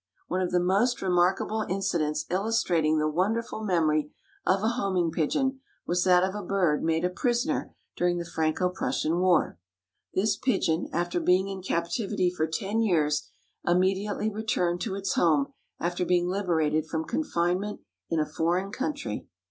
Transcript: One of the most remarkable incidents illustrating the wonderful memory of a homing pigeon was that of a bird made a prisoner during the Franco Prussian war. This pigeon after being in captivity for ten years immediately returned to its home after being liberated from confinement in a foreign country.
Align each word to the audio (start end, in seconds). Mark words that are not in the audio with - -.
One 0.27 0.41
of 0.41 0.49
the 0.49 0.59
most 0.59 1.03
remarkable 1.03 1.63
incidents 1.69 2.25
illustrating 2.31 2.97
the 2.97 3.07
wonderful 3.07 3.63
memory 3.63 4.11
of 4.47 4.63
a 4.63 4.69
homing 4.69 5.11
pigeon 5.11 5.59
was 5.85 6.03
that 6.05 6.23
of 6.23 6.33
a 6.33 6.41
bird 6.41 6.81
made 6.83 7.05
a 7.05 7.09
prisoner 7.11 7.75
during 7.95 8.17
the 8.17 8.25
Franco 8.25 8.67
Prussian 8.69 9.19
war. 9.19 9.59
This 10.15 10.37
pigeon 10.37 10.89
after 10.91 11.19
being 11.19 11.47
in 11.47 11.61
captivity 11.61 12.31
for 12.35 12.47
ten 12.47 12.79
years 12.81 13.29
immediately 13.63 14.31
returned 14.31 14.81
to 14.81 14.95
its 14.95 15.13
home 15.13 15.53
after 15.79 16.03
being 16.03 16.27
liberated 16.27 16.87
from 16.87 17.05
confinement 17.05 17.81
in 18.09 18.19
a 18.19 18.25
foreign 18.25 18.71
country. 18.71 19.27